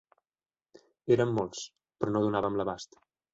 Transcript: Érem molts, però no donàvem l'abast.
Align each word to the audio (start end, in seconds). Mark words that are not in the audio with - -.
Érem 1.15 1.33
molts, 1.41 1.61
però 2.01 2.15
no 2.15 2.23
donàvem 2.25 2.59
l'abast. 2.63 2.99